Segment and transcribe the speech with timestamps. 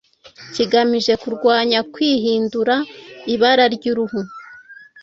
[0.53, 2.75] kigamije kurwanya kwihindura
[3.33, 4.19] ibara ry'uruhu.